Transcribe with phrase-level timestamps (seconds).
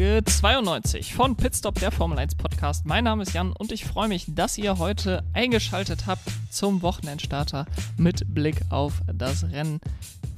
[0.00, 2.86] Folge 92 von Pitstop, der Formel 1 Podcast.
[2.86, 7.66] Mein Name ist Jan und ich freue mich, dass ihr heute eingeschaltet habt zum Wochenendstarter
[7.98, 9.78] mit Blick auf das Rennen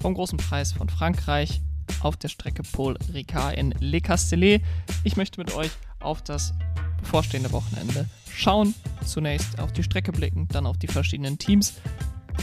[0.00, 1.61] vom großen Preis von Frankreich
[2.00, 4.62] auf der Strecke Paul Ricard in Le Castellet.
[5.04, 5.70] Ich möchte mit euch
[6.00, 6.54] auf das
[6.98, 8.74] bevorstehende Wochenende schauen.
[9.04, 11.74] Zunächst auf die Strecke blicken, dann auf die verschiedenen Teams.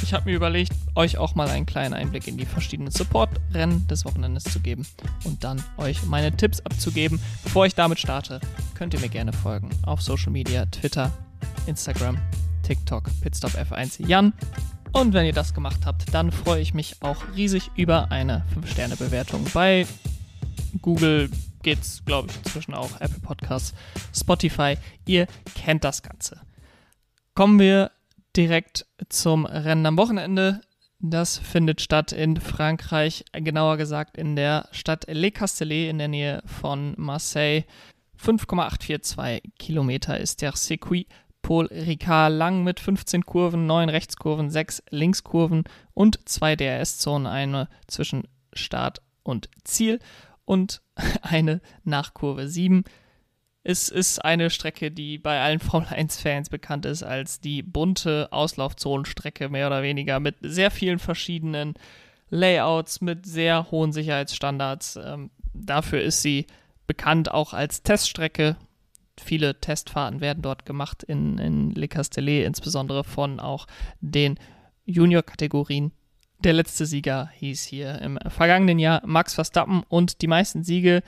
[0.01, 4.05] Ich habe mir überlegt, euch auch mal einen kleinen Einblick in die verschiedenen Support-Rennen des
[4.05, 4.85] Wochenendes zu geben
[5.23, 7.19] und dann euch meine Tipps abzugeben.
[7.43, 8.39] Bevor ich damit starte,
[8.75, 11.11] könnt ihr mir gerne folgen auf Social Media, Twitter,
[11.67, 12.17] Instagram,
[12.63, 13.51] TikTok, Pitstop
[13.99, 14.33] Jan.
[14.91, 19.45] Und wenn ihr das gemacht habt, dann freue ich mich auch riesig über eine 5-Sterne-Bewertung
[19.53, 19.85] bei
[20.81, 21.29] Google,
[21.61, 23.73] geht's, glaube ich, inzwischen auch Apple Podcasts,
[24.15, 24.77] Spotify.
[25.05, 26.41] Ihr kennt das Ganze.
[27.35, 27.91] Kommen wir
[28.35, 30.61] direkt zum Rennen am Wochenende.
[30.99, 36.43] Das findet statt in Frankreich, genauer gesagt in der Stadt Le Castellet in der Nähe
[36.45, 37.63] von Marseille.
[38.17, 41.07] 5,842 Kilometer ist der Circuit
[41.41, 48.27] Paul Ricard lang mit 15 Kurven, 9 Rechtskurven, 6 Linkskurven und 2 DRS-Zonen, eine zwischen
[48.53, 49.99] Start und Ziel
[50.45, 50.81] und
[51.21, 52.83] eine nach Kurve 7.
[53.63, 59.49] Es ist eine Strecke, die bei allen Formel 1-Fans bekannt ist als die bunte Auslaufzonenstrecke,
[59.49, 61.73] mehr oder weniger, mit sehr vielen verschiedenen
[62.29, 64.99] Layouts, mit sehr hohen Sicherheitsstandards.
[65.03, 66.45] Ähm, dafür ist sie
[66.87, 68.55] bekannt auch als Teststrecke.
[69.19, 73.67] Viele Testfahrten werden dort gemacht in, in Le Castellet, insbesondere von auch
[73.99, 74.39] den
[74.85, 75.91] Junior-Kategorien.
[76.43, 81.03] Der letzte Sieger hieß hier im vergangenen Jahr Max Verstappen und die meisten Siege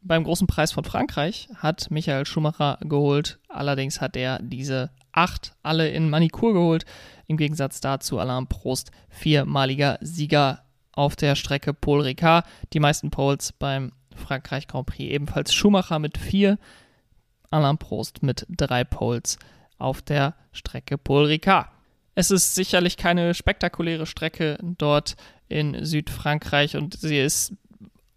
[0.00, 3.38] beim großen Preis von Frankreich hat Michael Schumacher geholt.
[3.48, 6.84] Allerdings hat er diese acht alle in Manikur geholt.
[7.26, 12.46] Im Gegensatz dazu Alain Prost, viermaliger Sieger auf der Strecke Paul Ricard.
[12.72, 16.58] Die meisten Poles beim Frankreich Grand Prix ebenfalls Schumacher mit vier,
[17.50, 19.38] Alain Prost mit drei Poles
[19.78, 21.68] auf der Strecke Paul Ricard.
[22.14, 25.16] Es ist sicherlich keine spektakuläre Strecke dort
[25.48, 27.54] in Südfrankreich und sie ist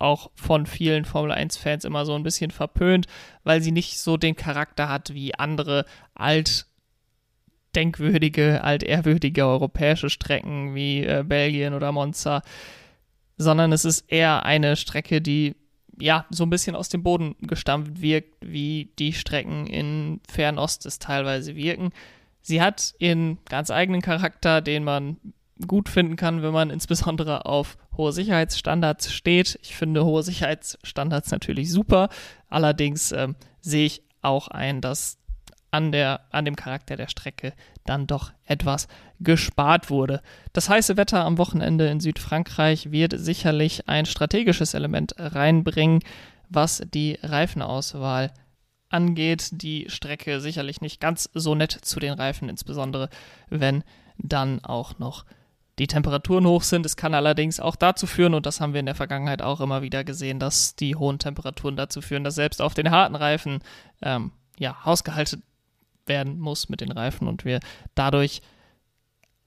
[0.01, 3.07] auch von vielen Formel 1-Fans immer so ein bisschen verpönt,
[3.43, 5.85] weil sie nicht so den Charakter hat wie andere
[6.15, 12.41] altdenkwürdige, altehrwürdige europäische Strecken wie äh, Belgien oder Monza,
[13.37, 15.55] sondern es ist eher eine Strecke, die
[15.99, 20.99] ja so ein bisschen aus dem Boden gestampft wirkt, wie die Strecken in Fernost es
[20.99, 21.91] teilweise wirken.
[22.41, 25.17] Sie hat ihren ganz eigenen Charakter, den man
[25.67, 29.59] gut finden kann, wenn man insbesondere auf hohe Sicherheitsstandards steht.
[29.61, 32.09] Ich finde hohe Sicherheitsstandards natürlich super.
[32.49, 35.17] Allerdings ähm, sehe ich auch ein, dass
[35.71, 37.53] an, der, an dem Charakter der Strecke
[37.85, 38.87] dann doch etwas
[39.19, 40.21] gespart wurde.
[40.53, 45.99] Das heiße Wetter am Wochenende in Südfrankreich wird sicherlich ein strategisches Element reinbringen,
[46.49, 48.31] was die Reifenauswahl
[48.89, 49.49] angeht.
[49.53, 53.09] Die Strecke sicherlich nicht ganz so nett zu den Reifen, insbesondere
[53.49, 53.83] wenn
[54.17, 55.25] dann auch noch
[55.79, 56.85] die Temperaturen hoch sind.
[56.85, 59.81] Es kann allerdings auch dazu führen, und das haben wir in der Vergangenheit auch immer
[59.81, 63.59] wieder gesehen, dass die hohen Temperaturen dazu führen, dass selbst auf den harten Reifen
[64.01, 65.43] ähm, ja, hausgehalten
[66.05, 67.59] werden muss mit den Reifen und wir
[67.95, 68.41] dadurch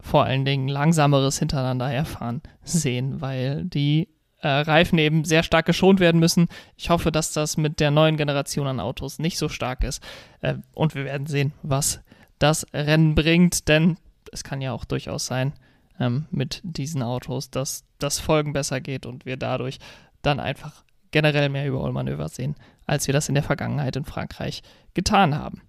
[0.00, 4.08] vor allen Dingen langsameres Hintereinander herfahren sehen, weil die
[4.40, 6.48] äh, Reifen eben sehr stark geschont werden müssen.
[6.76, 10.02] Ich hoffe, dass das mit der neuen Generation an Autos nicht so stark ist.
[10.42, 12.00] Äh, und wir werden sehen, was
[12.38, 13.96] das Rennen bringt, denn
[14.32, 15.54] es kann ja auch durchaus sein,
[15.98, 19.78] ähm, mit diesen Autos, dass das Folgen besser geht und wir dadurch
[20.22, 22.56] dann einfach generell mehr Überholmanöver sehen,
[22.86, 24.62] als wir das in der Vergangenheit in Frankreich
[24.94, 25.62] getan haben.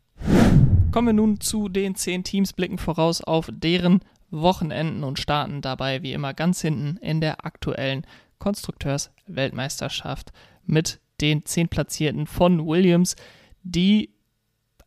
[0.91, 3.99] Kommen wir nun zu den zehn Teams, blicken voraus auf deren
[4.31, 8.07] Wochenenden und starten dabei wie immer ganz hinten in der aktuellen
[8.39, 10.31] Konstrukteursweltmeisterschaft
[10.65, 13.15] mit den zehn Platzierten von Williams,
[13.63, 14.09] die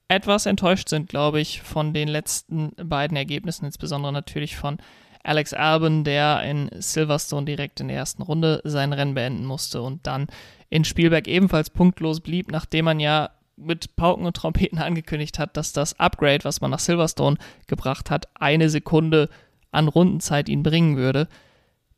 [0.08, 4.78] etwas enttäuscht sind, glaube ich, von den letzten beiden Ergebnissen, insbesondere natürlich von
[5.28, 10.06] Alex Albon, der in Silverstone direkt in der ersten Runde sein Rennen beenden musste und
[10.06, 10.26] dann
[10.70, 15.72] in Spielberg ebenfalls punktlos blieb, nachdem man ja mit Pauken und Trompeten angekündigt hat, dass
[15.72, 17.36] das Upgrade, was man nach Silverstone
[17.66, 19.28] gebracht hat, eine Sekunde
[19.70, 21.28] an Rundenzeit ihn bringen würde.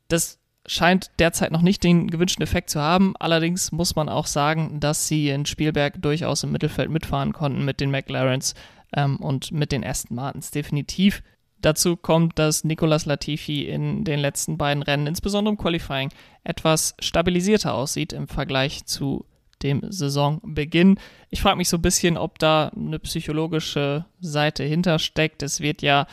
[0.07, 3.13] Das scheint derzeit noch nicht den gewünschten Effekt zu haben.
[3.17, 7.79] Allerdings muss man auch sagen, dass sie in Spielberg durchaus im Mittelfeld mitfahren konnten mit
[7.79, 8.55] den McLarens
[8.93, 11.23] ähm, und mit den Aston Martins definitiv.
[11.61, 16.09] Dazu kommt, dass Nicolas Latifi in den letzten beiden Rennen, insbesondere im Qualifying,
[16.43, 19.25] etwas stabilisierter aussieht im Vergleich zu
[19.61, 20.99] dem Saisonbeginn.
[21.29, 25.43] Ich frage mich so ein bisschen, ob da eine psychologische Seite hintersteckt.
[25.43, 26.07] Es wird ja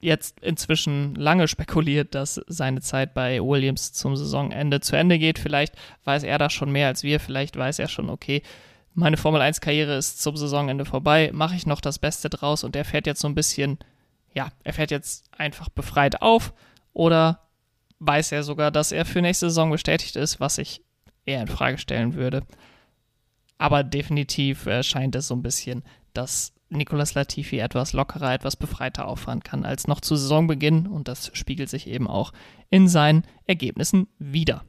[0.00, 5.38] jetzt inzwischen lange spekuliert, dass seine Zeit bei Williams zum Saisonende zu Ende geht.
[5.38, 5.74] Vielleicht
[6.04, 8.42] weiß er das schon mehr als wir, vielleicht weiß er schon, okay,
[8.94, 12.84] meine Formel 1-Karriere ist zum Saisonende vorbei, mache ich noch das Beste draus und er
[12.84, 13.78] fährt jetzt so ein bisschen,
[14.34, 16.54] ja, er fährt jetzt einfach befreit auf
[16.92, 17.48] oder
[17.98, 20.82] weiß er sogar, dass er für nächste Saison bestätigt ist, was ich
[21.24, 22.42] eher in Frage stellen würde.
[23.58, 25.82] Aber definitiv äh, scheint es so ein bisschen,
[26.14, 31.30] dass Nicolas Latifi etwas lockerer, etwas befreiter auffahren kann als noch zu Saisonbeginn und das
[31.34, 32.32] spiegelt sich eben auch
[32.70, 34.64] in seinen Ergebnissen wieder.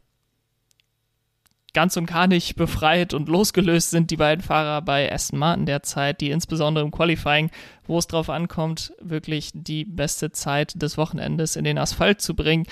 [1.74, 6.20] Ganz und gar nicht befreit und losgelöst sind die beiden Fahrer bei Aston Martin derzeit,
[6.20, 7.50] die insbesondere im Qualifying,
[7.86, 12.66] wo es darauf ankommt, wirklich die beste Zeit des Wochenendes in den Asphalt zu bringen,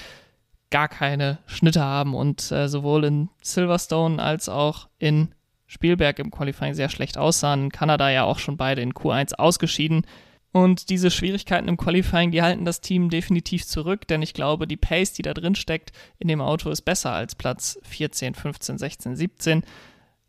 [0.70, 5.34] gar keine Schnitte haben und äh, sowohl in Silverstone als auch in
[5.66, 7.66] Spielberg im Qualifying sehr schlecht aussahen.
[7.66, 10.06] In Kanada ja auch schon beide in Q1 ausgeschieden.
[10.52, 14.78] Und diese Schwierigkeiten im Qualifying, die halten das Team definitiv zurück, denn ich glaube, die
[14.78, 19.16] Pace, die da drin steckt in dem Auto, ist besser als Platz 14, 15, 16,
[19.16, 19.64] 17.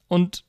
[0.08, 0.44] Und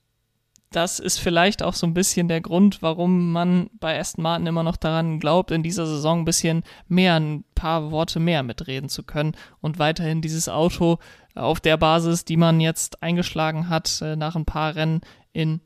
[0.72, 4.64] das ist vielleicht auch so ein bisschen der Grund, warum man bei Aston Martin immer
[4.64, 9.04] noch daran glaubt, in dieser Saison ein bisschen mehr, ein paar Worte mehr mitreden zu
[9.04, 10.98] können und weiterhin dieses Auto
[11.36, 15.02] auf der Basis, die man jetzt eingeschlagen hat, äh, nach ein paar Rennen
[15.34, 15.62] in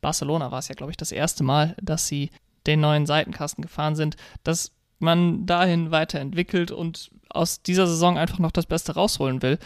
[0.00, 2.30] Barcelona war es ja, glaube ich, das erste Mal, dass sie
[2.66, 8.52] den neuen Seitenkasten gefahren sind, dass man dahin weiterentwickelt und aus dieser Saison einfach noch
[8.52, 9.58] das Beste rausholen will.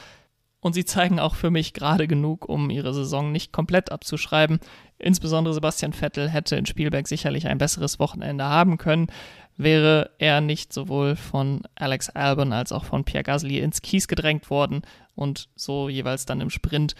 [0.60, 4.60] Und sie zeigen auch für mich gerade genug, um ihre Saison nicht komplett abzuschreiben.
[4.98, 9.08] Insbesondere Sebastian Vettel hätte in Spielberg sicherlich ein besseres Wochenende haben können,
[9.56, 14.48] wäre er nicht sowohl von Alex Albon als auch von Pierre Gasly ins Kies gedrängt
[14.48, 14.82] worden
[15.14, 16.94] und so jeweils dann im Sprint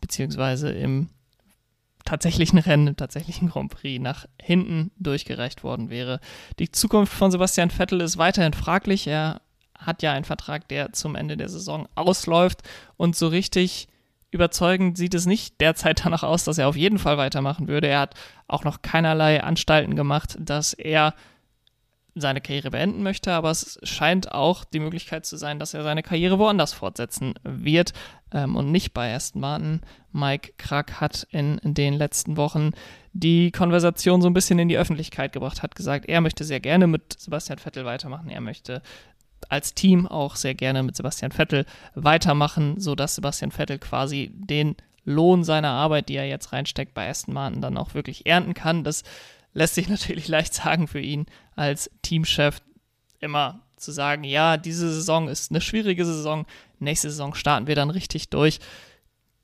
[0.00, 1.08] beziehungsweise im
[2.06, 6.20] tatsächlichen Rennen, im tatsächlichen Grand Prix nach hinten durchgereicht worden wäre.
[6.58, 9.06] Die Zukunft von Sebastian Vettel ist weiterhin fraglich.
[9.06, 9.42] Er
[9.78, 12.62] hat ja einen Vertrag, der zum Ende der Saison ausläuft
[12.96, 13.88] und so richtig
[14.30, 17.88] überzeugend sieht es nicht derzeit danach aus, dass er auf jeden Fall weitermachen würde.
[17.88, 18.14] Er hat
[18.48, 21.14] auch noch keinerlei Anstalten gemacht, dass er
[22.18, 26.02] seine Karriere beenden möchte, aber es scheint auch die Möglichkeit zu sein, dass er seine
[26.02, 27.92] Karriere woanders fortsetzen wird
[28.32, 29.82] ähm, und nicht bei Aston Martin.
[30.12, 32.70] Mike Krack hat in, den letzten Wochen
[33.12, 36.86] die Konversation so ein bisschen in die Öffentlichkeit gebracht, hat gesagt, er möchte sehr gerne
[36.86, 38.80] mit Sebastian Vettel weitermachen, er möchte
[39.50, 44.74] als Team auch sehr gerne mit Sebastian Vettel weitermachen, sodass Sebastian Vettel quasi den
[45.04, 48.84] Lohn seiner Arbeit, die er jetzt reinsteckt bei Aston Martin, dann auch wirklich ernten kann.
[48.84, 49.04] Das
[49.52, 52.60] lässt sich natürlich leicht sagen für ihn als Teamchef,
[53.20, 56.46] immer zu sagen, ja, diese Saison ist eine schwierige Saison,
[56.78, 58.60] nächste Saison starten wir dann richtig durch.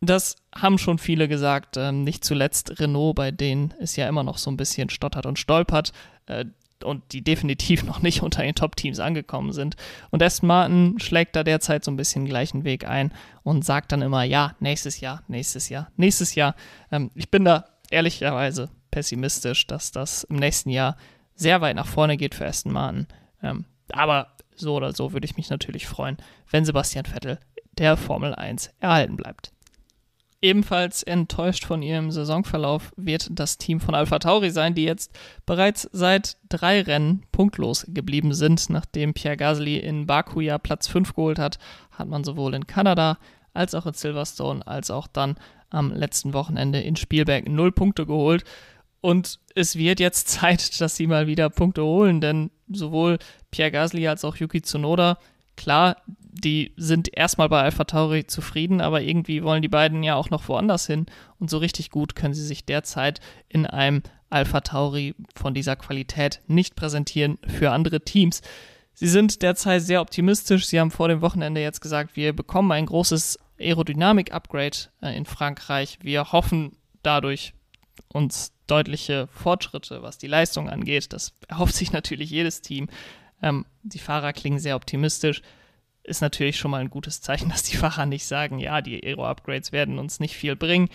[0.00, 4.38] Das haben schon viele gesagt, ähm, nicht zuletzt Renault, bei denen es ja immer noch
[4.38, 5.92] so ein bisschen stottert und stolpert.
[6.26, 6.46] Äh,
[6.82, 9.76] und die definitiv noch nicht unter den Top-Teams angekommen sind.
[10.10, 13.12] Und Aston Martin schlägt da derzeit so ein bisschen gleichen Weg ein
[13.44, 16.56] und sagt dann immer, ja, nächstes Jahr, nächstes Jahr, nächstes Jahr.
[16.90, 20.96] Ähm, ich bin da ehrlicherweise pessimistisch, dass das im nächsten Jahr
[21.42, 23.06] sehr weit nach vorne geht für Aston Martin.
[23.42, 26.16] Ähm, aber so oder so würde ich mich natürlich freuen,
[26.50, 27.38] wenn Sebastian Vettel
[27.78, 29.52] der Formel 1 erhalten bleibt.
[30.40, 35.16] Ebenfalls enttäuscht von ihrem Saisonverlauf wird das Team von Alpha Tauri sein, die jetzt
[35.46, 38.68] bereits seit drei Rennen punktlos geblieben sind.
[38.68, 41.60] Nachdem Pierre Gasly in Baku ja Platz 5 geholt hat,
[41.92, 43.18] hat man sowohl in Kanada
[43.54, 45.36] als auch in Silverstone als auch dann
[45.70, 48.42] am letzten Wochenende in Spielberg null Punkte geholt.
[49.02, 53.18] Und es wird jetzt Zeit, dass sie mal wieder Punkte holen, denn sowohl
[53.50, 55.18] Pierre Gasly als auch Yuki Tsunoda
[55.56, 60.30] klar, die sind erstmal bei Alpha Tauri zufrieden, aber irgendwie wollen die beiden ja auch
[60.30, 61.06] noch woanders hin
[61.38, 66.40] und so richtig gut können sie sich derzeit in einem Alpha Tauri von dieser Qualität
[66.46, 68.40] nicht präsentieren für andere Teams.
[68.94, 70.66] Sie sind derzeit sehr optimistisch.
[70.66, 75.98] Sie haben vor dem Wochenende jetzt gesagt, wir bekommen ein großes Aerodynamik-Upgrade äh, in Frankreich.
[76.02, 77.52] Wir hoffen dadurch
[78.08, 81.12] uns deutliche Fortschritte, was die Leistung angeht.
[81.12, 82.88] Das erhofft sich natürlich jedes Team.
[83.42, 85.42] Ähm, die Fahrer klingen sehr optimistisch.
[86.04, 89.72] Ist natürlich schon mal ein gutes Zeichen, dass die Fahrer nicht sagen, ja, die Aero-Upgrades
[89.72, 90.88] werden uns nicht viel bringen.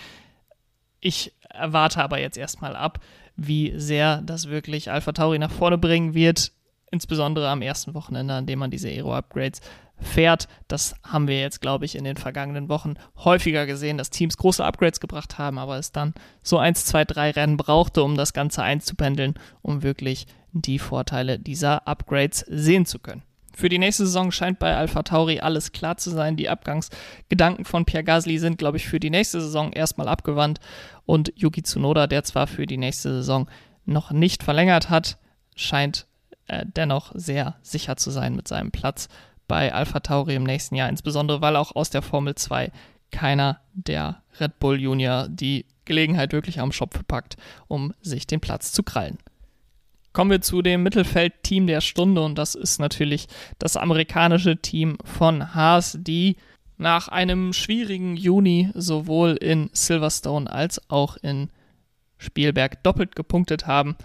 [0.99, 2.99] Ich erwarte aber jetzt erstmal ab,
[3.35, 6.51] wie sehr das wirklich Alpha Tauri nach vorne bringen wird,
[6.91, 9.61] insbesondere am ersten Wochenende, an dem man diese Aero-Upgrades
[9.99, 10.47] fährt.
[10.67, 14.63] Das haben wir jetzt, glaube ich, in den vergangenen Wochen häufiger gesehen, dass Teams große
[14.63, 18.63] Upgrades gebracht haben, aber es dann so 1, 2, 3 Rennen brauchte, um das Ganze
[18.63, 23.23] einzupendeln, um wirklich die Vorteile dieser Upgrades sehen zu können.
[23.53, 26.37] Für die nächste Saison scheint bei Alpha Tauri alles klar zu sein.
[26.37, 30.59] Die Abgangsgedanken von Pierre Gasly sind, glaube ich, für die nächste Saison erstmal abgewandt.
[31.07, 33.49] Und Yuki Tsunoda, der zwar für die nächste Saison
[33.85, 35.17] noch nicht verlängert hat,
[35.55, 36.05] scheint
[36.45, 39.09] äh, dennoch sehr sicher zu sein mit seinem Platz
[39.47, 42.71] bei Alpha Tauri im nächsten Jahr, insbesondere weil auch aus der Formel 2
[43.11, 47.37] keiner der Red Bull Junior die Gelegenheit wirklich am Schopf packt,
[47.67, 49.17] um sich den Platz zu krallen.
[50.13, 53.27] Kommen wir zu dem Mittelfeldteam der Stunde und das ist natürlich
[53.59, 56.37] das amerikanische Team von Haas, die
[56.77, 61.49] nach einem schwierigen Juni sowohl in Silverstone als auch in
[62.17, 63.95] Spielberg doppelt gepunktet haben.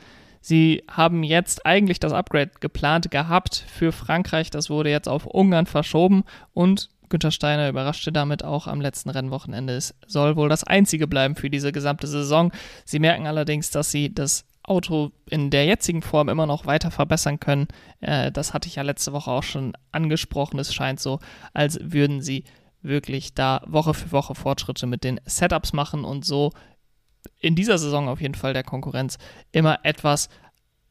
[0.43, 4.51] Sie haben jetzt eigentlich das Upgrade geplant gehabt für Frankreich.
[4.51, 9.75] Das wurde jetzt auf Ungarn verschoben und Günther Steiner überraschte damit auch am letzten Rennwochenende.
[9.75, 12.53] Es soll wohl das einzige bleiben für diese gesamte Saison.
[12.85, 17.39] Sie merken allerdings, dass sie das Auto in der jetzigen Form immer noch weiter verbessern
[17.39, 17.69] können.
[18.01, 20.59] Äh, das hatte ich ja letzte Woche auch schon angesprochen.
[20.59, 21.19] Es scheint so,
[21.53, 22.45] als würden sie
[22.81, 26.53] wirklich da Woche für Woche Fortschritte mit den Setups machen und so
[27.41, 29.19] in dieser Saison auf jeden Fall der Konkurrenz
[29.53, 30.29] immer etwas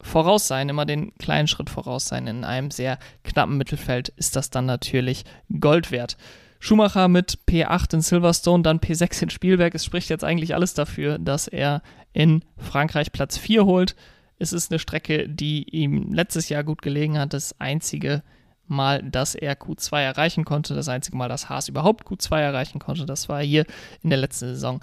[0.00, 2.26] voraus sein, immer den kleinen Schritt voraus sein.
[2.26, 5.24] In einem sehr knappen Mittelfeld ist das dann natürlich
[5.60, 6.16] Gold wert.
[6.58, 9.74] Schumacher mit P8 in Silverstone, dann P6 in Spielberg.
[9.74, 13.96] Es spricht jetzt eigentlich alles dafür, dass er in Frankreich Platz 4 holt.
[14.38, 17.32] Es ist eine Strecke, die ihm letztes Jahr gut gelegen hat.
[17.32, 18.22] Das einzige
[18.68, 20.74] Mal, dass er Q2 erreichen konnte.
[20.74, 23.06] Das einzige Mal, dass Haas überhaupt Q2 erreichen konnte.
[23.06, 23.66] Das war hier
[24.02, 24.80] in der letzten Saison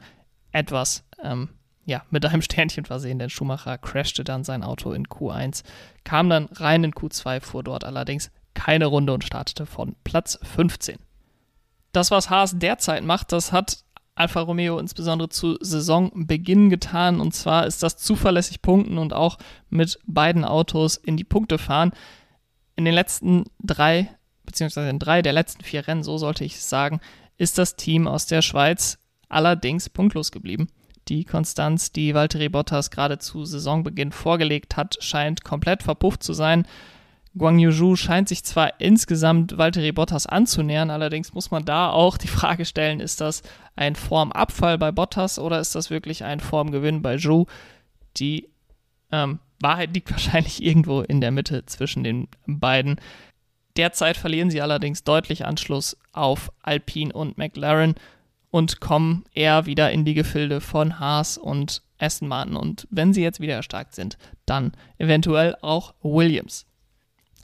[0.52, 1.50] etwas ähm,
[1.86, 5.64] ja, mit einem Sternchen versehen, denn Schumacher crashte dann sein Auto in Q1,
[6.04, 10.98] kam dann rein in Q2, fuhr dort allerdings keine Runde und startete von Platz 15.
[11.92, 13.84] Das, was Haas derzeit macht, das hat
[14.20, 17.22] Alfa Romeo insbesondere zu Saisonbeginn getan.
[17.22, 19.38] Und zwar ist das zuverlässig punkten und auch
[19.70, 21.92] mit beiden Autos in die Punkte fahren.
[22.76, 24.10] In den letzten drei,
[24.44, 27.00] beziehungsweise in drei der letzten vier Rennen, so sollte ich sagen,
[27.38, 28.99] ist das Team aus der Schweiz
[29.30, 30.68] allerdings punktlos geblieben.
[31.08, 36.68] Die Konstanz, die Valtteri Bottas gerade zu Saisonbeginn vorgelegt hat, scheint komplett verpufft zu sein.
[37.38, 42.28] Guang Yuzhu scheint sich zwar insgesamt Valtteri Bottas anzunähern, allerdings muss man da auch die
[42.28, 43.44] Frage stellen, ist das
[43.76, 47.46] ein Formabfall bei Bottas oder ist das wirklich ein Formgewinn bei Zhu?
[48.18, 48.50] Die
[49.12, 53.00] ähm, Wahrheit liegt wahrscheinlich irgendwo in der Mitte zwischen den beiden.
[53.78, 57.96] Derzeit verlieren sie allerdings deutlich Anschluss auf Alpine und McLaren
[58.52, 62.56] und kommen eher wieder in die Gefilde von Haas und Aston Martin.
[62.56, 66.66] Und wenn sie jetzt wieder erstarkt sind, dann eventuell auch Williams.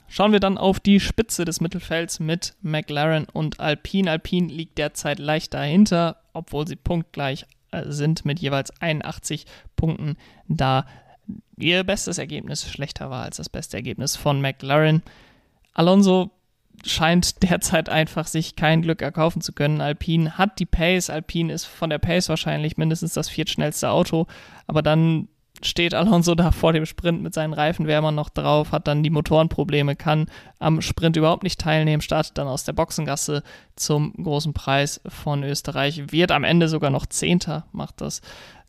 [0.08, 4.10] Schauen wir dann auf die Spitze des Mittelfelds mit McLaren und Alpine.
[4.10, 10.16] Alpine liegt derzeit leicht dahinter, obwohl sie punktgleich äh, sind mit jeweils 81 Punkten,
[10.48, 10.86] da
[11.56, 15.02] ihr bestes Ergebnis schlechter war als das beste Ergebnis von McLaren.
[15.72, 16.30] Alonso
[16.86, 19.80] scheint derzeit einfach sich kein Glück erkaufen zu können.
[19.80, 24.26] Alpine hat die Pace, Alpine ist von der Pace wahrscheinlich mindestens das viertschnellste Auto,
[24.66, 25.28] aber dann
[25.62, 29.96] steht Alonso da vor dem Sprint mit seinen Reifenwärmern noch drauf, hat dann die Motorenprobleme,
[29.96, 30.26] kann
[30.58, 33.42] am Sprint überhaupt nicht teilnehmen, startet dann aus der Boxengasse
[33.74, 38.20] zum großen Preis von Österreich, wird am Ende sogar noch Zehnter, macht das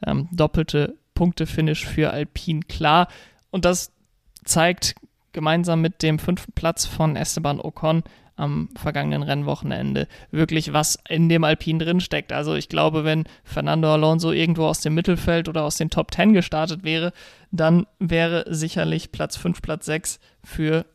[0.06, 2.62] ähm, doppelte Punktefinish für Alpine.
[2.62, 3.08] Klar
[3.52, 3.92] und das
[4.46, 4.96] zeigt
[5.38, 8.02] gemeinsam mit dem fünften Platz von Esteban Ocon
[8.38, 12.34] am vergangenen Rennwochenende wirklich was in dem Alpin drinsteckt.
[12.34, 16.34] Also ich glaube, wenn Fernando Alonso irgendwo aus dem Mittelfeld oder aus den Top 10
[16.34, 17.14] gestartet wäre,
[17.52, 20.88] dann wäre sicherlich Platz 5, Platz 6 für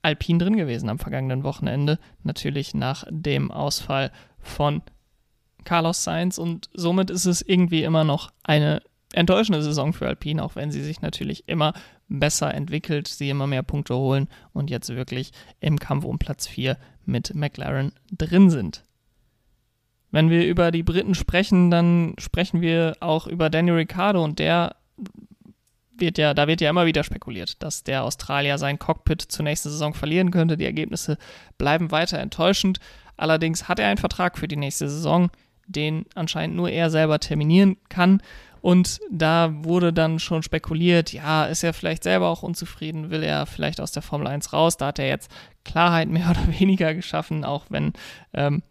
[0.00, 1.98] Alpin drin gewesen am vergangenen Wochenende.
[2.22, 4.80] Natürlich nach dem Ausfall von
[5.64, 8.80] Carlos Sainz und somit ist es irgendwie immer noch eine
[9.12, 11.74] enttäuschende Saison für Alpine, auch wenn sie sich natürlich immer
[12.08, 16.76] besser entwickelt, sie immer mehr Punkte holen und jetzt wirklich im Kampf um Platz 4
[17.04, 18.84] mit McLaren drin sind.
[20.10, 24.76] Wenn wir über die Briten sprechen, dann sprechen wir auch über Daniel Ricciardo und der
[25.96, 29.70] wird ja, da wird ja immer wieder spekuliert, dass der Australier sein Cockpit zur nächsten
[29.70, 30.56] Saison verlieren könnte.
[30.56, 31.18] Die Ergebnisse
[31.58, 32.78] bleiben weiter enttäuschend.
[33.16, 35.30] Allerdings hat er einen Vertrag für die nächste Saison,
[35.66, 38.20] den anscheinend nur er selber terminieren kann.
[38.64, 43.44] Und da wurde dann schon spekuliert, ja, ist er vielleicht selber auch unzufrieden, will er
[43.44, 44.78] vielleicht aus der Formel 1 raus?
[44.78, 45.30] Da hat er jetzt
[45.66, 47.92] Klarheit mehr oder weniger geschaffen, auch wenn
[48.32, 48.62] ähm,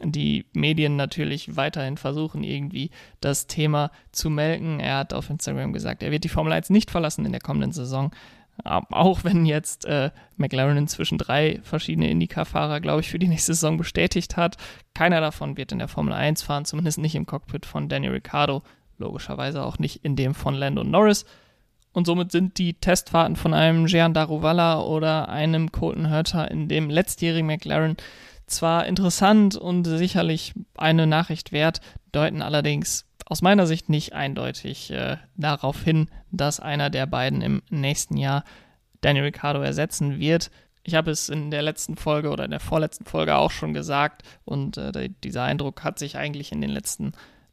[0.00, 4.78] die Medien natürlich weiterhin versuchen, irgendwie das Thema zu melken.
[4.78, 7.72] Er hat auf Instagram gesagt, er wird die Formel 1 nicht verlassen in der kommenden
[7.72, 8.12] Saison.
[8.62, 13.76] Auch wenn jetzt äh, McLaren inzwischen drei verschiedene Indycar-Fahrer, glaube ich, für die nächste Saison
[13.76, 14.56] bestätigt hat.
[14.94, 18.62] Keiner davon wird in der Formel 1 fahren, zumindest nicht im Cockpit von Daniel Ricciardo
[19.02, 21.24] logischerweise auch nicht in dem von Lando Norris.
[21.92, 26.88] Und somit sind die Testfahrten von einem Jean Daruvala oder einem Colton Hurter in dem
[26.88, 27.96] letztjährigen McLaren
[28.46, 31.80] zwar interessant und sicherlich eine Nachricht wert,
[32.12, 37.62] deuten allerdings aus meiner Sicht nicht eindeutig äh, darauf hin, dass einer der beiden im
[37.70, 38.44] nächsten Jahr
[39.00, 40.50] Daniel Ricciardo ersetzen wird.
[40.82, 44.22] Ich habe es in der letzten Folge oder in der vorletzten Folge auch schon gesagt
[44.44, 47.12] und äh, dieser Eindruck hat sich eigentlich in den letzten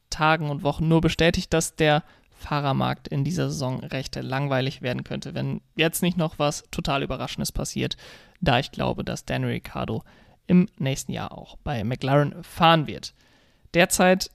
[0.09, 5.33] Tagen und Wochen nur bestätigt, dass der Fahrermarkt in dieser Saison recht langweilig werden könnte,
[5.33, 7.97] wenn jetzt nicht noch was total Überraschendes passiert,
[8.39, 10.03] da ich glaube, dass Daniel Ricciardo
[10.47, 13.13] im nächsten Jahr auch bei McLaren fahren wird.
[13.73, 14.31] Derzeit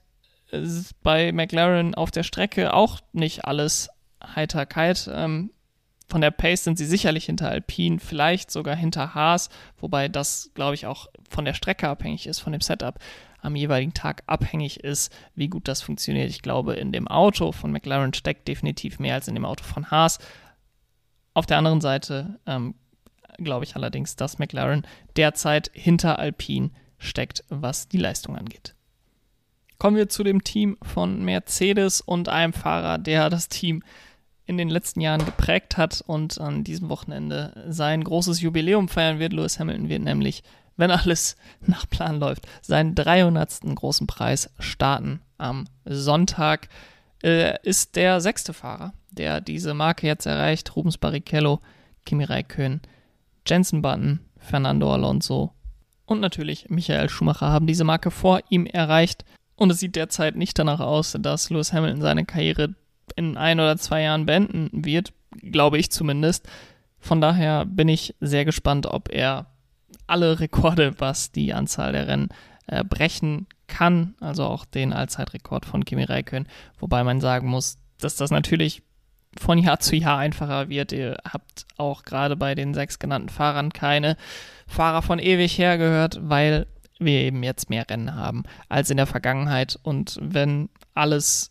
[0.51, 3.89] ist bei McLaren auf der Strecke auch nicht alles
[4.23, 5.11] Heiterkeit.
[5.13, 5.51] Ähm,
[6.09, 10.75] von der Pace sind sie sicherlich hinter Alpine, vielleicht sogar hinter Haas, wobei das, glaube
[10.75, 12.99] ich, auch von der Strecke abhängig ist, von dem Setup
[13.41, 16.31] am jeweiligen Tag abhängig ist, wie gut das funktioniert.
[16.31, 19.91] Ich glaube, in dem Auto von McLaren steckt definitiv mehr als in dem Auto von
[19.91, 20.19] Haas.
[21.35, 22.75] Auf der anderen Seite ähm,
[23.39, 28.75] glaube ich allerdings, dass McLaren derzeit hinter Alpine steckt, was die Leistung angeht.
[29.79, 33.83] Kommen wir zu dem Team von Mercedes und einem Fahrer, der das Team
[34.47, 39.33] in den letzten Jahren geprägt hat und an diesem Wochenende sein großes Jubiläum feiern wird.
[39.33, 40.43] Lewis Hamilton wird nämlich,
[40.77, 43.61] wenn alles nach Plan läuft, seinen 300.
[43.75, 46.69] großen Preis starten am Sonntag.
[47.23, 50.77] Äh, ist der sechste Fahrer, der diese Marke jetzt erreicht.
[50.77, 51.61] Rubens Barrichello,
[52.05, 52.83] Kimi Räikkönen,
[53.47, 55.55] Jensen Button, Fernando Alonso
[56.07, 59.25] und natürlich Michael Schumacher haben diese Marke vor ihm erreicht.
[59.57, 62.75] Und es sieht derzeit nicht danach aus, dass Lewis Hamilton seine Karriere
[63.17, 66.49] in ein oder zwei Jahren beenden wird, glaube ich zumindest.
[66.99, 69.47] Von daher bin ich sehr gespannt, ob er
[70.07, 72.29] alle Rekorde, was die Anzahl der Rennen
[72.67, 78.17] äh, brechen kann, also auch den Allzeitrekord von Kimi Räikkönen, wobei man sagen muss, dass
[78.17, 78.83] das natürlich
[79.39, 80.93] von Jahr zu Jahr einfacher wird.
[80.93, 84.17] Ihr habt auch gerade bei den sechs genannten Fahrern keine
[84.67, 86.67] Fahrer von ewig her gehört, weil
[86.99, 89.79] wir eben jetzt mehr Rennen haben als in der Vergangenheit.
[89.83, 91.51] Und wenn alles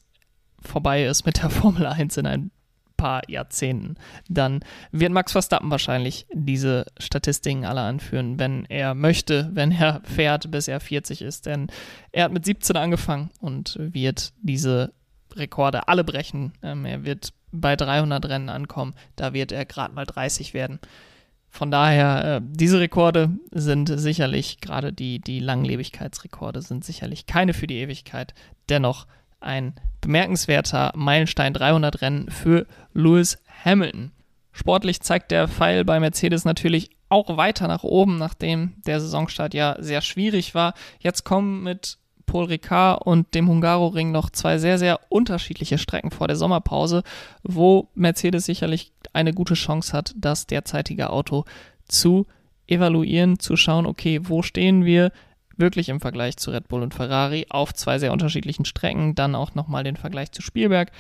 [0.64, 2.52] vorbei ist mit der Formel 1 in ein
[2.98, 3.96] paar Jahrzehnten,
[4.30, 10.52] dann wird Max Verstappen wahrscheinlich diese Statistiken alle anführen, wenn er möchte, wenn er fährt,
[10.52, 11.46] bis er 40 ist.
[11.46, 11.68] Denn
[12.12, 14.94] er hat mit 17 angefangen und wird diese
[15.36, 16.54] Rekorde alle brechen.
[16.62, 18.94] Ähm, er wird bei 300 Rennen ankommen.
[19.16, 20.80] Da wird er gerade mal 30 werden.
[21.50, 27.68] Von daher, äh, diese Rekorde sind sicherlich, gerade die, die Langlebigkeitsrekorde sind sicherlich keine für
[27.68, 28.34] die Ewigkeit.
[28.70, 29.06] Dennoch
[29.44, 34.12] ein bemerkenswerter Meilenstein 300 Rennen für Lewis Hamilton.
[34.52, 39.76] Sportlich zeigt der Pfeil bei Mercedes natürlich auch weiter nach oben, nachdem der Saisonstart ja
[39.80, 40.74] sehr schwierig war.
[41.00, 46.28] Jetzt kommen mit Paul Ricard und dem Hungaroring noch zwei sehr, sehr unterschiedliche Strecken vor
[46.28, 47.04] der Sommerpause,
[47.44, 51.46] wo Mercedes sicherlich eine gute Chance hat, das derzeitige Auto
[51.88, 52.26] zu
[52.68, 55.12] evaluieren, zu schauen, okay, wo stehen wir
[55.64, 59.56] wirklich im Vergleich zu Red Bull und Ferrari auf zwei sehr unterschiedlichen Strecken, dann auch
[59.56, 60.92] nochmal den Vergleich zu Spielberg.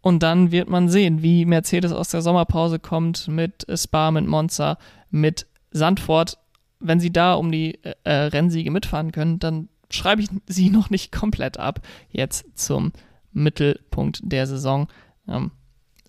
[0.00, 4.78] Und dann wird man sehen, wie Mercedes aus der Sommerpause kommt mit Spa, mit Monza,
[5.10, 6.38] mit Sandford.
[6.78, 11.12] Wenn sie da um die äh, Rennsiege mitfahren können, dann schreibe ich sie noch nicht
[11.12, 12.92] komplett ab, jetzt zum
[13.32, 14.88] Mittelpunkt der Saison.
[15.28, 15.50] Ähm,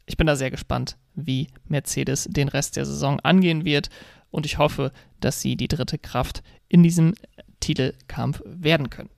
[0.05, 3.89] ich bin da sehr gespannt, wie Mercedes den Rest der Saison angehen wird
[4.31, 7.13] und ich hoffe, dass sie die dritte Kraft in diesem
[7.61, 9.09] Titelkampf werden können.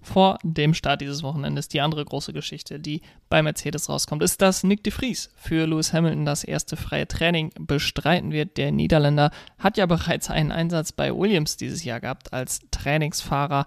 [0.00, 4.64] Vor dem Start dieses Wochenendes die andere große Geschichte, die bei Mercedes rauskommt, ist, dass
[4.64, 8.56] Nick de Vries für Lewis Hamilton das erste freie Training bestreiten wird.
[8.56, 13.66] Der Niederländer hat ja bereits einen Einsatz bei Williams dieses Jahr gehabt als Trainingsfahrer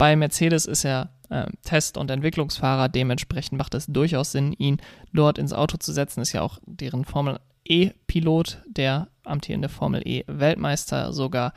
[0.00, 4.78] bei Mercedes ist er äh, Test- und Entwicklungsfahrer, dementsprechend macht es durchaus Sinn, ihn
[5.12, 6.22] dort ins Auto zu setzen.
[6.22, 11.52] Ist ja auch deren Formel E-Pilot, der amtierende Formel E-Weltmeister sogar.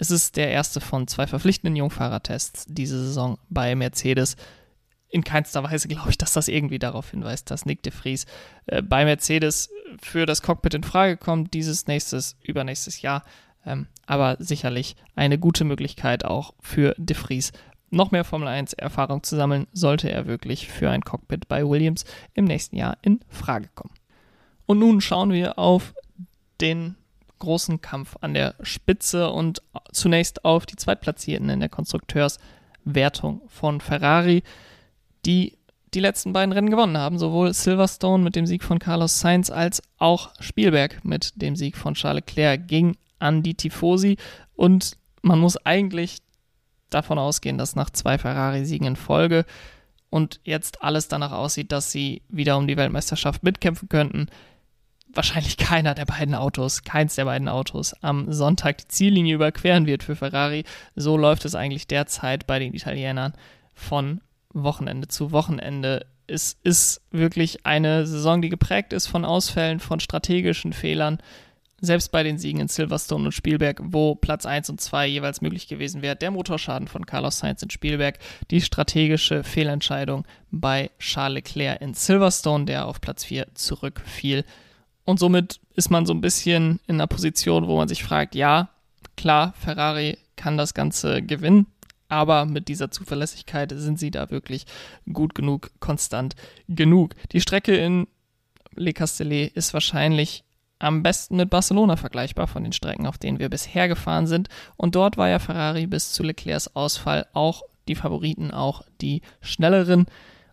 [0.00, 4.36] Es ist der erste von zwei verpflichtenden Jungfahrertests diese Saison bei Mercedes.
[5.10, 8.24] In keinster Weise glaube ich, dass das irgendwie darauf hinweist, dass Nick de Vries
[8.64, 9.68] äh, bei Mercedes
[10.00, 13.24] für das Cockpit in Frage kommt, dieses nächstes, übernächstes Jahr.
[13.66, 17.52] Ähm, aber sicherlich eine gute Möglichkeit auch für De Vries
[17.90, 22.06] noch mehr Formel 1 Erfahrung zu sammeln, sollte er wirklich für ein Cockpit bei Williams
[22.32, 23.92] im nächsten Jahr in Frage kommen.
[24.64, 25.92] Und nun schauen wir auf
[26.62, 26.96] den
[27.40, 34.44] großen Kampf an der Spitze und zunächst auf die Zweitplatzierten in der Konstrukteurswertung von Ferrari,
[35.26, 35.58] die
[35.92, 39.82] die letzten beiden Rennen gewonnen haben, sowohl Silverstone mit dem Sieg von Carlos Sainz als
[39.98, 44.16] auch Spielberg mit dem Sieg von Charles Leclerc ging an die Tifosi.
[44.54, 46.18] Und man muss eigentlich
[46.90, 49.44] davon ausgehen, dass nach zwei Ferrari-Siegen in Folge
[50.10, 54.28] und jetzt alles danach aussieht, dass sie wieder um die Weltmeisterschaft mitkämpfen könnten,
[55.14, 60.02] wahrscheinlich keiner der beiden Autos, keins der beiden Autos am Sonntag die Ziellinie überqueren wird
[60.02, 60.64] für Ferrari.
[60.94, 63.34] So läuft es eigentlich derzeit bei den Italienern
[63.74, 64.20] von
[64.52, 66.06] Wochenende zu Wochenende.
[66.26, 71.18] Es ist wirklich eine Saison, die geprägt ist von Ausfällen, von strategischen Fehlern.
[71.80, 75.66] selbst bei den Siegen in Silverstone und Spielberg, wo Platz 1 und 2 jeweils möglich
[75.66, 78.18] gewesen wäre, der Motorschaden von Carlos Sainz in Spielberg,
[78.50, 84.44] die strategische Fehlentscheidung bei Charles Leclerc in Silverstone, der auf Platz 4 zurückfiel.
[85.04, 88.68] Und somit ist man so ein bisschen in einer Position, wo man sich fragt, ja,
[89.16, 91.66] klar, Ferrari kann das Ganze gewinnen,
[92.08, 94.66] aber mit dieser Zuverlässigkeit sind sie da wirklich
[95.12, 96.34] gut genug, konstant
[96.68, 97.14] genug.
[97.32, 98.08] Die Strecke in
[98.74, 100.44] Le Castellet ist wahrscheinlich
[100.78, 104.48] am besten mit Barcelona vergleichbar von den Strecken, auf denen wir bisher gefahren sind.
[104.76, 110.06] Und dort war ja Ferrari bis zu Leclercs Ausfall auch die Favoriten, auch die schnelleren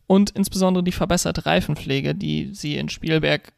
[0.05, 3.53] und insbesondere die verbesserte Reifenpflege, die sie in Spielberg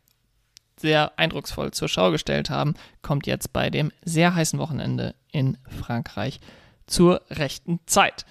[0.80, 6.40] sehr eindrucksvoll zur Schau gestellt haben, kommt jetzt bei dem sehr heißen Wochenende in Frankreich
[6.88, 8.26] zur rechten Zeit.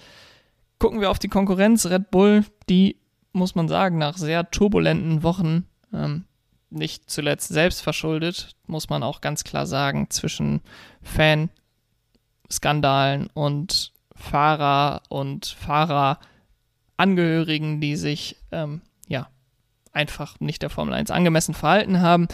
[0.79, 1.85] Gucken wir auf die Konkurrenz.
[1.85, 2.97] Red Bull, die
[3.31, 6.25] muss man sagen, nach sehr turbulenten Wochen ähm,
[6.69, 10.61] nicht zuletzt selbst verschuldet, muss man auch ganz klar sagen, zwischen
[11.01, 18.81] Fan-Skandalen und Fahrer und Fahrerangehörigen, die sich ähm,
[19.91, 22.27] einfach nicht der Formel 1 angemessen verhalten haben.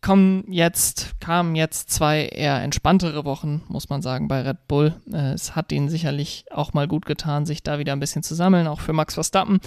[0.00, 4.94] Kommen jetzt, kamen jetzt zwei eher entspanntere Wochen, muss man sagen, bei Red Bull.
[5.12, 8.34] Äh, es hat ihnen sicherlich auch mal gut getan, sich da wieder ein bisschen zu
[8.34, 9.60] sammeln, auch für Max Verstappen.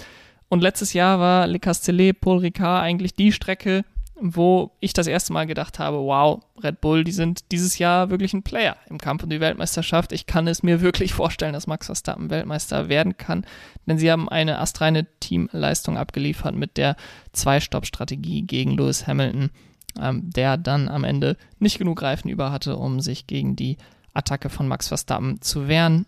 [0.48, 3.84] Und letztes Jahr war Le Castellet, Paul Ricard eigentlich die Strecke,
[4.18, 8.32] wo ich das erste Mal gedacht habe, wow, Red Bull, die sind dieses Jahr wirklich
[8.32, 10.12] ein Player im Kampf um die Weltmeisterschaft.
[10.12, 13.44] Ich kann es mir wirklich vorstellen, dass Max Verstappen Weltmeister werden kann,
[13.86, 16.96] denn sie haben eine astreine Teamleistung abgeliefert mit der
[17.32, 19.50] Zwei-Stopp-Strategie gegen Lewis Hamilton,
[20.00, 23.76] ähm, der dann am Ende nicht genug Reifen über hatte, um sich gegen die
[24.14, 26.06] Attacke von Max Verstappen zu wehren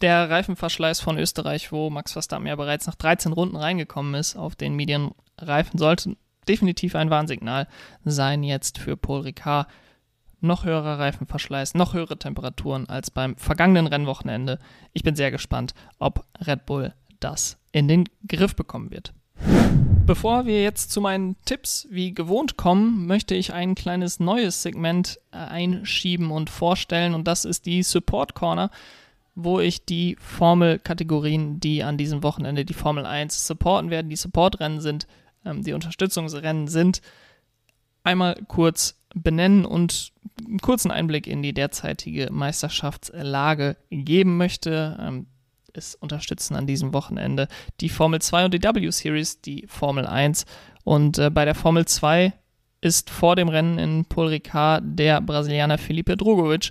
[0.00, 4.56] der Reifenverschleiß von Österreich, wo Max Verstappen ja bereits nach 13 Runden reingekommen ist auf
[4.56, 6.16] den Medienreifen, sollte
[6.50, 7.68] definitiv ein Warnsignal
[8.04, 9.68] sein jetzt für Paul Ricard.
[10.40, 14.58] Noch höherer Reifenverschleiß, noch höhere Temperaturen als beim vergangenen Rennwochenende.
[14.92, 19.12] Ich bin sehr gespannt, ob Red Bull das in den Griff bekommen wird.
[20.06, 25.20] Bevor wir jetzt zu meinen Tipps wie gewohnt kommen, möchte ich ein kleines neues Segment
[25.30, 28.70] äh, einschieben und vorstellen und das ist die Support Corner
[29.34, 34.80] wo ich die Formelkategorien, die an diesem Wochenende die Formel 1 supporten werden, die Supportrennen
[34.80, 35.06] sind,
[35.44, 37.00] ähm, die Unterstützungsrennen sind,
[38.02, 40.12] einmal kurz benennen und
[40.46, 44.96] einen kurzen Einblick in die derzeitige Meisterschaftslage geben möchte.
[45.00, 45.26] Ähm,
[45.72, 47.46] es unterstützen an diesem Wochenende
[47.80, 50.44] die Formel 2 und die W-Series, die Formel 1.
[50.84, 52.32] Und äh, bei der Formel 2
[52.80, 56.70] ist vor dem Rennen in Paul Ricard der Brasilianer Felipe Drogovic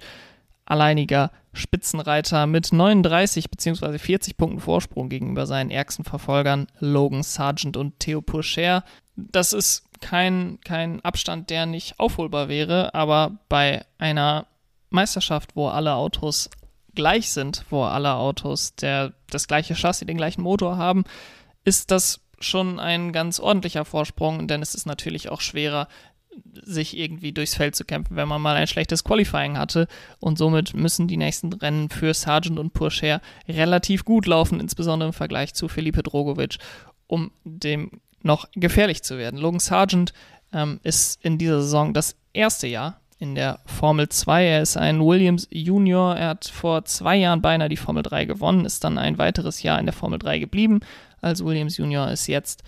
[0.65, 3.97] alleiniger Spitzenreiter mit 39 bzw.
[3.97, 8.83] 40 Punkten Vorsprung gegenüber seinen ärgsten Verfolgern Logan Sargent und Theo Pourchaire.
[9.15, 14.47] Das ist kein, kein Abstand, der nicht aufholbar wäre, aber bei einer
[14.89, 16.49] Meisterschaft, wo alle Autos
[16.95, 21.03] gleich sind, wo alle Autos der, das gleiche Chassis, den gleichen Motor haben,
[21.63, 25.87] ist das schon ein ganz ordentlicher Vorsprung, denn es ist natürlich auch schwerer,
[26.63, 29.87] sich irgendwie durchs Feld zu kämpfen, wenn man mal ein schlechtes Qualifying hatte.
[30.19, 35.13] Und somit müssen die nächsten Rennen für Sargent und Pourchaire relativ gut laufen, insbesondere im
[35.13, 36.57] Vergleich zu Felipe Drogovic,
[37.07, 39.39] um dem noch gefährlich zu werden.
[39.39, 40.13] Logan Sargent
[40.53, 44.45] ähm, ist in dieser Saison das erste Jahr in der Formel 2.
[44.45, 46.15] Er ist ein Williams Junior.
[46.15, 49.79] Er hat vor zwei Jahren beinahe die Formel 3 gewonnen, ist dann ein weiteres Jahr
[49.79, 50.79] in der Formel 3 geblieben
[51.21, 52.63] als Williams Junior, ist jetzt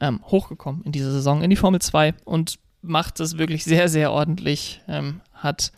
[0.00, 4.12] ähm, hochgekommen in dieser Saison in die Formel 2 und macht es wirklich sehr, sehr
[4.12, 4.80] ordentlich.
[4.88, 5.72] Ähm, hat,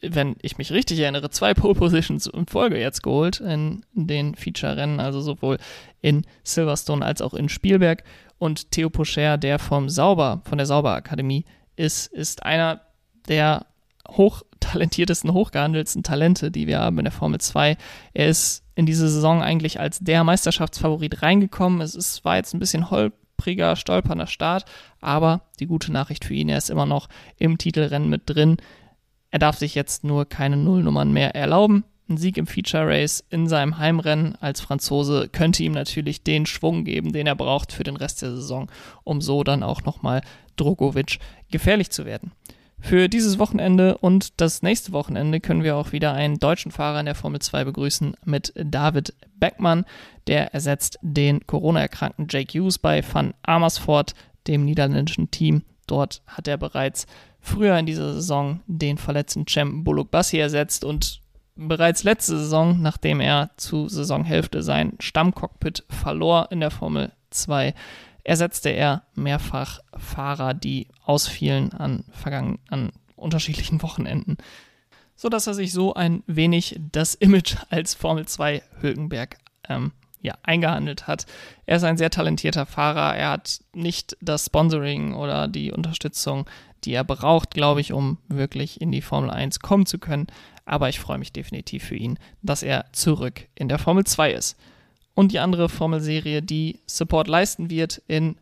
[0.00, 5.00] wenn ich mich richtig erinnere, zwei Pole Positions in Folge jetzt geholt in den Feature-Rennen,
[5.00, 5.58] also sowohl
[6.00, 8.04] in Silverstone als auch in Spielberg.
[8.38, 11.44] Und Theo Pocher, der vom Sauber, von der Sauber Akademie
[11.76, 12.80] ist, ist einer
[13.28, 13.66] der
[14.08, 17.76] hochtalentiertesten, hochgehandelsten Talente, die wir haben in der Formel 2.
[18.12, 21.80] Er ist in diese Saison eigentlich als der Meisterschaftsfavorit reingekommen.
[21.80, 24.64] Es ist, war jetzt ein bisschen holp holpriger, stolpernder Start,
[25.00, 28.56] aber die gute Nachricht für ihn, er ist immer noch im Titelrennen mit drin.
[29.30, 31.84] Er darf sich jetzt nur keine Nullnummern mehr erlauben.
[32.08, 36.84] Ein Sieg im Feature Race in seinem Heimrennen als Franzose könnte ihm natürlich den Schwung
[36.84, 38.70] geben, den er braucht für den Rest der Saison,
[39.04, 40.20] um so dann auch nochmal
[40.56, 41.18] Drogovic
[41.50, 42.32] gefährlich zu werden.
[42.84, 47.06] Für dieses Wochenende und das nächste Wochenende können wir auch wieder einen deutschen Fahrer in
[47.06, 49.86] der Formel 2 begrüßen mit David Beckmann.
[50.26, 54.12] Der ersetzt den Corona-erkrankten Jake Hughes bei Van Amersfoort,
[54.46, 55.62] dem niederländischen Team.
[55.86, 57.06] Dort hat er bereits
[57.40, 61.22] früher in dieser Saison den verletzten Cem Bullock Bassi ersetzt und
[61.56, 67.72] bereits letzte Saison, nachdem er zu Saisonhälfte sein Stammcockpit verlor in der Formel 2,
[68.24, 74.38] ersetzte er mehrfach Fahrer, die ausfielen an, vergangen, an unterschiedlichen Wochenenden,
[75.14, 81.06] sodass er sich so ein wenig das Image als Formel 2 Hülkenberg ähm, ja, eingehandelt
[81.06, 81.26] hat.
[81.66, 83.14] Er ist ein sehr talentierter Fahrer.
[83.14, 86.48] Er hat nicht das Sponsoring oder die Unterstützung,
[86.84, 90.26] die er braucht, glaube ich, um wirklich in die Formel 1 kommen zu können.
[90.64, 94.56] Aber ich freue mich definitiv für ihn, dass er zurück in der Formel 2 ist.
[95.14, 98.36] Und die andere Formelserie, die Support leisten wird in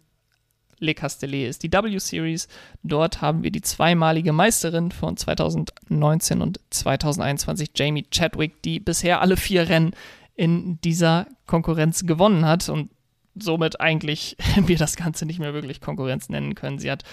[0.78, 2.48] Le Castellet, ist die W-Series.
[2.82, 9.36] Dort haben wir die zweimalige Meisterin von 2019 und 2021, Jamie Chadwick, die bisher alle
[9.36, 9.92] vier Rennen
[10.34, 12.90] in dieser Konkurrenz gewonnen hat und
[13.34, 16.78] somit eigentlich wir das Ganze nicht mehr wirklich Konkurrenz nennen können.
[16.78, 17.04] Sie hat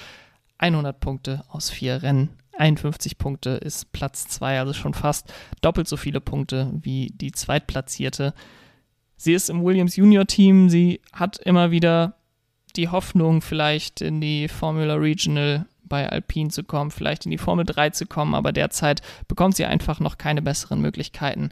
[0.57, 2.29] 100 Punkte aus vier Rennen.
[2.57, 8.33] 51 Punkte ist Platz 2, also schon fast doppelt so viele Punkte wie die Zweitplatzierte.
[9.21, 12.15] Sie ist im Williams Junior Team, sie hat immer wieder
[12.77, 17.65] die Hoffnung, vielleicht in die Formula Regional bei Alpine zu kommen, vielleicht in die Formel
[17.65, 21.49] 3 zu kommen, aber derzeit bekommt sie einfach noch keine besseren Möglichkeiten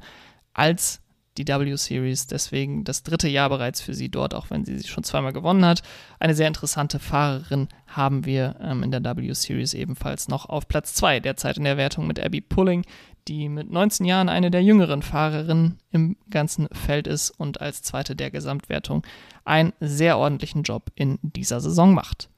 [0.54, 1.02] als
[1.38, 2.28] die W-Series.
[2.28, 5.66] Deswegen das dritte Jahr bereits für sie dort, auch wenn sie sich schon zweimal gewonnen
[5.66, 5.82] hat.
[6.20, 11.20] Eine sehr interessante Fahrerin haben wir ähm, in der W-Series ebenfalls noch auf Platz 2
[11.20, 12.86] derzeit in der Wertung mit Abby Pulling,
[13.28, 18.16] die mit 19 Jahren eine der jüngeren Fahrerinnen im ganzen Feld ist und als zweite
[18.16, 19.06] der Gesamtwertung
[19.46, 22.30] einen sehr ordentlichen Job in dieser Saison macht.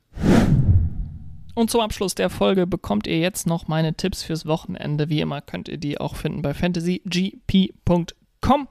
[1.56, 5.10] Und zum Abschluss der Folge bekommt ihr jetzt noch meine Tipps fürs Wochenende.
[5.10, 8.68] Wie immer könnt ihr die auch finden bei fantasygp.com.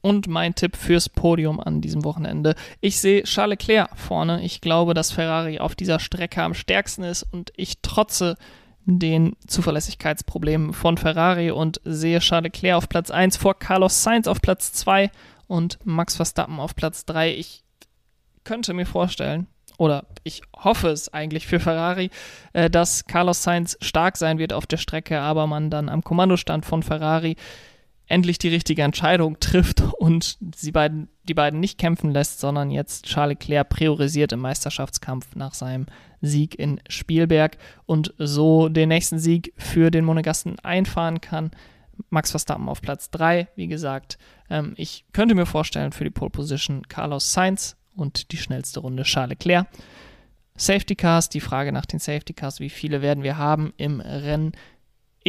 [0.00, 2.54] Und mein Tipp fürs Podium an diesem Wochenende.
[2.80, 4.44] Ich sehe Charles Leclerc vorne.
[4.44, 8.36] Ich glaube, dass Ferrari auf dieser Strecke am stärksten ist und ich trotze
[8.88, 14.40] den Zuverlässigkeitsproblemen von Ferrari und sehe Charles Leclerc auf Platz 1 vor Carlos Sainz auf
[14.40, 15.10] Platz 2
[15.46, 17.34] und Max Verstappen auf Platz 3.
[17.34, 17.64] Ich
[18.44, 19.46] könnte mir vorstellen,
[19.76, 22.08] oder ich hoffe es eigentlich für Ferrari,
[22.54, 26.64] äh, dass Carlos Sainz stark sein wird auf der Strecke, aber man dann am Kommandostand
[26.64, 27.36] von Ferrari
[28.06, 33.04] endlich die richtige Entscheidung trifft und sie beiden, die beiden nicht kämpfen lässt, sondern jetzt
[33.04, 35.84] Charles Leclerc priorisiert im Meisterschaftskampf nach seinem
[36.20, 41.50] Sieg in Spielberg und so den nächsten Sieg für den Monegassen einfahren kann.
[42.10, 44.18] Max Verstappen auf Platz 3, wie gesagt.
[44.50, 49.02] Ähm, ich könnte mir vorstellen, für die Pole Position Carlos Sainz und die schnellste Runde
[49.02, 49.66] Charles Leclerc.
[50.56, 54.52] Safety Cars, die Frage nach den Safety Cars, wie viele werden wir haben im Rennen?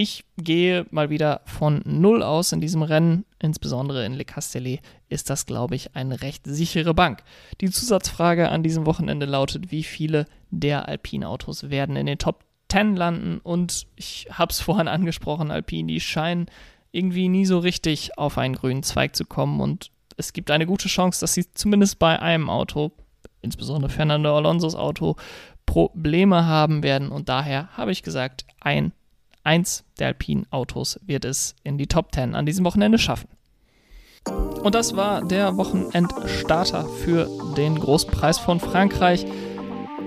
[0.01, 3.25] Ich gehe mal wieder von Null aus in diesem Rennen.
[3.37, 7.21] Insbesondere in Le Castellet ist das, glaube ich, eine recht sichere Bank.
[7.59, 12.95] Die Zusatzfrage an diesem Wochenende lautet, wie viele der Alpine-Autos werden in den Top 10
[12.95, 13.41] landen?
[13.43, 16.45] Und ich habe es vorhin angesprochen, Alpine, die scheinen
[16.93, 19.59] irgendwie nie so richtig auf einen grünen Zweig zu kommen.
[19.59, 22.93] Und es gibt eine gute Chance, dass sie zumindest bei einem Auto,
[23.41, 25.17] insbesondere Fernando Alonso's Auto,
[25.65, 27.09] Probleme haben werden.
[27.09, 28.93] Und daher habe ich gesagt, ein
[29.43, 33.29] eins der Alpine Autos wird es in die Top 10 an diesem Wochenende schaffen.
[34.61, 39.25] Und das war der Wochenendstarter für den Großpreis von Frankreich.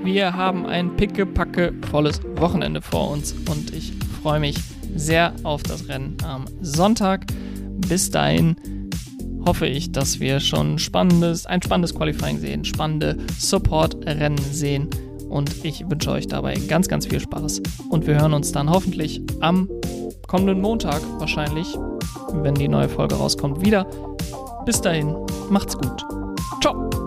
[0.05, 3.93] Wir haben ein pickepacke volles Wochenende vor uns und ich
[4.23, 4.57] freue mich
[4.95, 7.27] sehr auf das Rennen am Sonntag.
[7.89, 8.57] Bis dahin
[9.47, 14.89] hoffe ich, dass wir schon spannendes, ein spannendes Qualifying sehen, spannende Support-Rennen sehen
[15.33, 17.63] und ich wünsche euch dabei ganz, ganz viel Spaß.
[17.89, 19.69] Und wir hören uns dann hoffentlich am
[20.29, 21.77] kommenden Montag wahrscheinlich,
[22.33, 23.87] wenn die neue Folge rauskommt, wieder.
[24.67, 25.17] Bis dahin,
[25.51, 26.07] macht's gut.
[26.61, 27.02] Ciao.